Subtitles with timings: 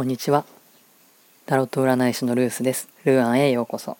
[0.00, 0.46] こんにちは。
[1.44, 2.88] タロット占い師のルースです。
[3.04, 3.98] ルーアンへようこそ。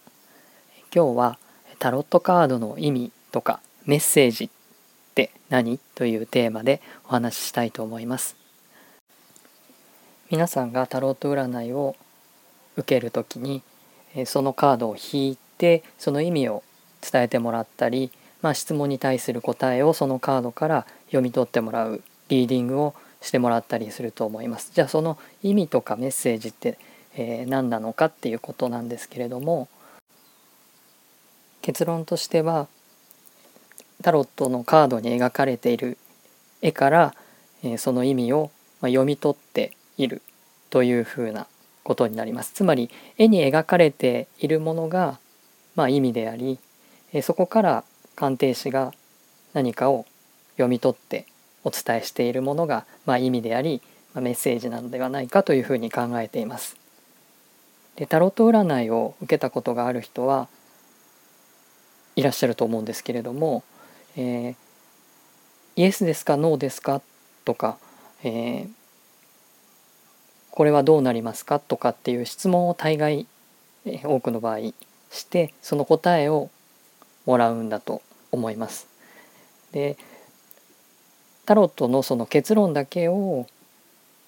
[0.95, 1.39] 今日は
[1.79, 4.51] タロットカードの意味とかメッセージっ
[5.15, 5.79] て何？
[5.95, 8.35] というテーマでお話ししたいと思います。
[10.31, 11.95] 皆さんがタロット占いを
[12.79, 13.63] 受ける時に
[14.25, 16.63] そのカードを引いてその意味を
[17.03, 18.11] 伝えてもらったり、
[18.41, 24.71] まあ、質問に対する答えをそのカードから読み取ってもらうリーディングをしてもらったりすると思います。
[24.75, 26.79] じゃあその意味とかメッセージって、
[27.15, 29.69] えー、何なのかっていうことなんですけれども
[31.63, 32.69] 結論としては
[34.03, 35.99] タロットのカードに描かれている
[36.63, 37.15] 絵から、
[37.63, 38.51] えー、その意味を、
[38.81, 40.23] まあ読み取っている
[40.71, 41.47] というふうな
[41.83, 42.53] ことになります。
[42.53, 45.19] つまり絵に描かれているものが、
[45.75, 46.59] まあ、意味であり、
[47.13, 47.85] えー、そこから
[48.17, 48.93] 鑑定士が
[49.53, 50.07] 何かを
[50.53, 51.27] 読み取って
[51.65, 53.83] お伝えしているものが、まあ、意味であり、
[54.15, 56.77] まあ、メッセージなのではないかというふうに考えています。
[57.97, 60.49] でタロット占いを受けたことがある人は
[62.17, 63.63] いらっしゃると思うんですけれども、
[64.17, 64.55] えー、
[65.77, 67.03] イエスですかノーですか
[67.45, 67.77] とか、
[68.25, 68.69] えー、
[70.51, 73.27] これはどうなりますかとかっていう質問を大概、
[73.85, 74.59] えー、多くの場合
[75.11, 76.51] してその答えを
[77.27, 78.87] もらうんだと思います。
[79.73, 79.97] で
[81.51, 83.45] タロットのその結論だけを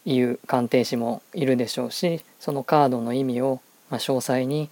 [0.04, 4.70] 言う鑑定士もいるでしょうしそのカードの意味をま詳細に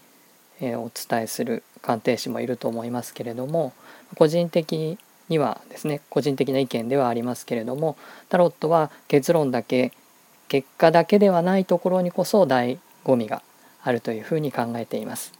[0.60, 3.72] お伝えする鑑定士もいると思いますけれども
[4.16, 7.96] 個人的にはですね個人的な意見ではありますけれども
[8.28, 9.92] タロットは結論だけ
[10.48, 13.42] 結果だけではないところにこそ醍醐味が
[13.80, 15.32] あるというふうに考えています。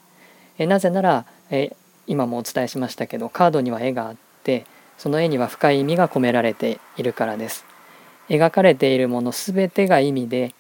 [0.59, 1.75] えなぜならえ
[2.07, 4.65] 今もお伝えしましたけどカードには絵があって
[5.01, 7.65] その絵には深い意味が込められているからです。
[8.29, 10.55] 描かれているもの全てが意味で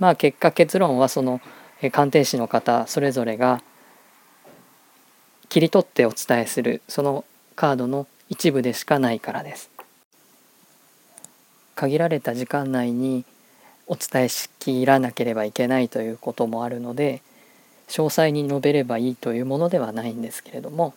[0.00, 1.40] まあ結果結論はその
[1.92, 3.62] 鑑定士の方それぞれが
[5.48, 9.70] 切り取ってお伝えするそのカードの一部でしかないからです。
[11.76, 13.24] 限られた時間内に
[13.86, 17.22] お伝えしきらなければいけないということもあるので
[17.86, 20.94] 詳細に述べればいいというものではないんですけれども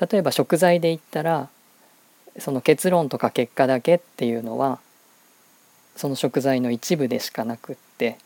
[0.00, 1.50] 例えば食材で言ったら
[2.38, 4.78] その結論とか結果だけっていうのは
[5.96, 8.18] その食材の一部でしかなくって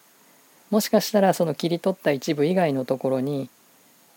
[0.71, 3.49] もしかしたらその切り取った一部以外のところに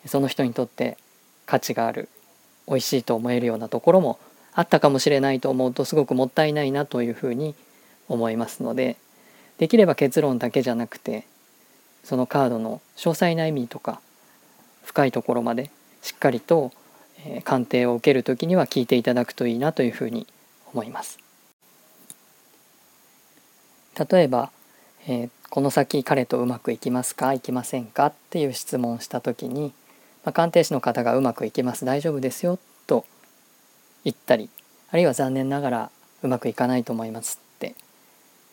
[0.06, 0.98] その人にとって
[1.46, 2.10] 価値がある
[2.68, 4.20] 美味しいと思えるようなところも
[4.54, 7.56] あったかもしれないと思うとすごくもったいないなというふうに
[8.08, 8.98] 思いますので
[9.58, 11.26] できれば結論だけじゃなくて
[12.04, 14.02] そのカードの詳細な意味とか
[14.84, 15.70] 深いところまで
[16.02, 16.72] しっかりと
[17.44, 20.28] 鑑定を受ける時には聞いていただくといいなというふうに
[20.74, 21.20] 思います。
[24.10, 24.52] 例えば、
[25.08, 27.34] えー、この先彼とうまくいきますか？
[27.34, 28.08] いきませんか？
[28.08, 29.74] っていう質問をした時に、
[30.24, 33.06] まあ、鑑定士の方がうまくいきます大丈夫ですよと
[34.04, 34.50] 言ったり
[34.92, 35.92] あるいは残念ながら
[36.24, 37.76] うまくいかないと思いますって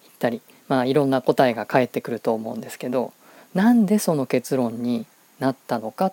[0.03, 3.12] 言ったりまあいろんな答えが返ってくると思うんですけど
[3.55, 5.06] なんでその結論に
[5.39, 6.12] なったのかっ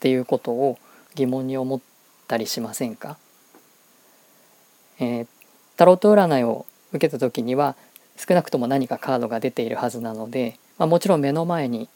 [0.00, 0.78] ていうことを
[1.18, 1.80] 疑問に思っ
[2.28, 3.16] たりしませんか、
[5.00, 5.26] えー、
[5.76, 7.74] タロット占いを受けた時には
[8.16, 11.88] 少なくとも何かカードが出ているはずなので、まあ、もちろん目の前に、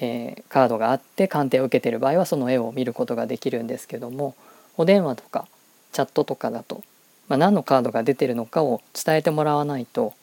[0.00, 4.34] えー、カードがあって鑑定を受けている場合はその絵を見ることができるんですけども
[4.76, 5.46] お電話とか
[5.92, 6.82] チャットとかだと、
[7.28, 10.14] まあ、何のカードが出てるのかを伝えてもらわないと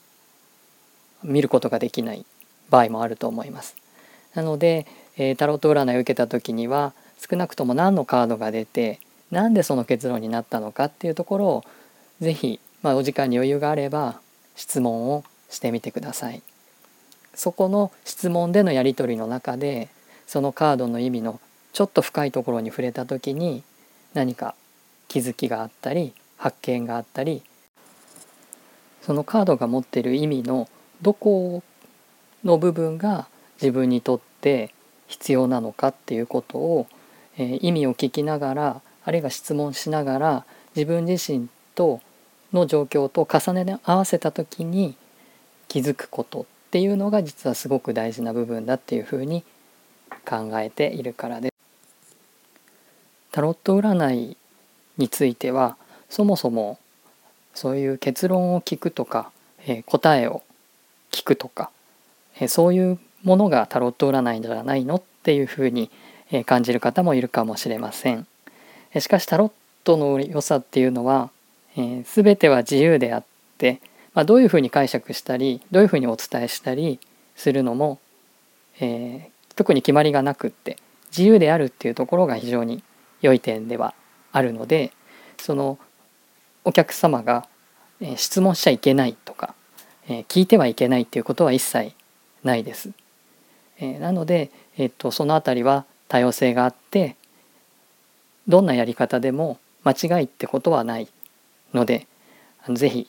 [1.24, 2.26] 見ることができない
[2.70, 3.76] 場合もあると思います。
[4.36, 4.86] なので、
[5.18, 9.00] えー、タロット占いを受けた時には少なくとも何のカードが出て
[9.32, 11.64] なんでその結論になったのかっていうところを
[12.22, 14.20] 是非、まあ、お時間に余裕があれば
[14.56, 16.42] 質問をしてみてください。
[17.34, 19.90] そこの質問でのやり取りの中で
[20.26, 21.40] そのカードの意味の
[21.74, 23.64] ちょっと深いところに触れた時に
[24.14, 24.56] 何か
[25.10, 27.44] 気づきがあったり発見があったり
[29.02, 30.70] そのカードが持っている意味の
[31.02, 31.62] どこ
[32.44, 33.28] の部分が
[33.62, 34.74] 自分にとって
[35.08, 36.88] 必要なのかっていうことを
[37.38, 40.46] え意味を聞きながらあるいは質問しながら
[40.76, 42.02] 自分自身と
[42.54, 44.96] の状況と重ね合わせた時に
[45.68, 49.44] 気づくことっていうのが実はすごく大事な部分だっていうふうに
[50.26, 51.54] 考えているからです。
[53.32, 54.38] タロット占い
[54.98, 55.78] については
[56.10, 56.80] そもそも
[57.54, 59.32] そういう結論を聞くとか、
[59.66, 60.44] え答えを
[61.12, 61.70] 聞くとか、
[62.40, 65.90] えそういうものがタロット占いじゃないのっていうふうに
[66.44, 68.28] 感じる方もいるかもしれません。
[69.00, 69.52] しかしタロッ
[69.84, 71.30] トの良さっていうのは、
[71.78, 73.24] え、全ては自由であっ
[73.58, 73.82] て、
[74.14, 77.00] まあ、どういうふうに解釈したりどういうふうにお伝えしたり
[77.36, 78.00] するのも
[78.80, 80.78] えー、特に決まりがなくって
[81.10, 82.84] 自由であるっていうところが非常に
[83.22, 83.94] 良い点では
[84.32, 84.92] あるので
[85.38, 85.80] その
[86.64, 87.48] お客様が、
[88.00, 89.54] え、質問しちゃいけないとか、
[90.10, 91.92] え、聞いてはいけないっていうことは一切
[92.44, 92.90] ないです。
[93.80, 97.16] えなので、えっとその辺りは多様性があって
[98.48, 101.08] どんなやり方でも間違いってことはない
[101.74, 102.08] ので
[102.70, 103.08] 是非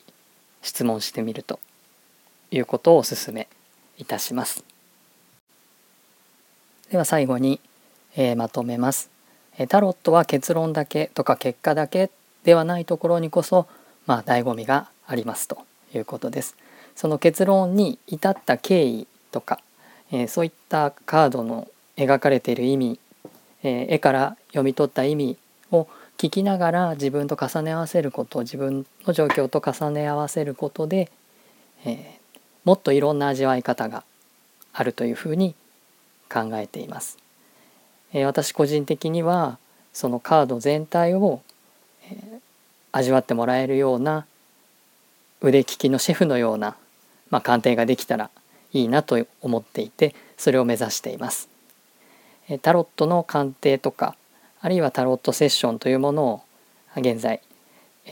[0.61, 1.59] 質問してみると
[2.51, 3.47] いうことをお勧め
[3.97, 4.63] いたします。
[6.91, 7.59] では最後に、
[8.15, 9.09] えー、まとめます。
[9.69, 12.11] タロットは結論だけとか結果だけ
[12.43, 13.67] ではないところにこそ
[14.05, 15.57] まあ醍醐味がありますと
[15.93, 16.55] いうことです。
[16.95, 19.59] その結論に至った経緯とか、
[20.11, 21.67] えー、そういったカードの
[21.97, 22.99] 描かれている意味、
[23.63, 25.37] えー、絵から読み取った意味
[25.71, 31.11] を聞きながら自分と重ね合わせること自分の状況と重ね合わせることで、
[31.85, 34.03] えー、もっといろんな味わい方が
[34.73, 35.55] あるというふうに
[36.31, 37.17] 考えています。
[38.13, 39.57] えー、私個人的には
[39.93, 41.41] そのカード全体を、
[42.09, 42.39] えー、
[42.91, 44.25] 味わってもらえるような
[45.41, 46.75] 腕利きのシェフのような、
[47.29, 48.29] まあ、鑑定ができたら
[48.73, 51.56] いいなと思っていてそれを目指しています。
[52.61, 54.15] タロットの鑑定とか
[54.61, 56.41] あるいはタロットセッションというものを
[56.95, 57.41] 現在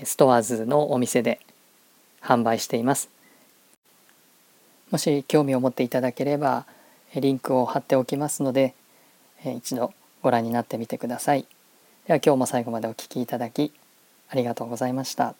[0.03, 1.39] ストアーズのお店で
[2.21, 3.09] 販売しています。
[4.91, 6.65] もし興味を持っていただければ
[7.15, 8.73] リンクを貼っておきますので
[9.43, 11.45] 一度ご覧になってみてください。
[12.07, 13.71] では今日も最後までお聴きいただき
[14.29, 15.35] ありがとうございました。